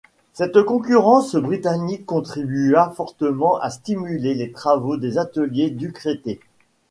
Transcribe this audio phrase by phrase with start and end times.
[0.33, 6.39] Cette concurrence britannique contribua fortement à stimuler les travaux des ateliers Ducretet.